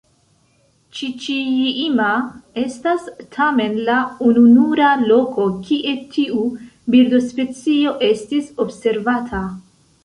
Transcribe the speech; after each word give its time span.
Ĉiĉi-jima 0.99 2.07
estas 2.63 3.05
tamen 3.37 3.77
la 3.91 3.99
ununura 4.31 4.89
loko 5.13 5.47
kie 5.69 5.95
tiu 6.17 6.45
birdospecio 6.97 7.97
estis 8.13 8.51
observata. 8.67 9.47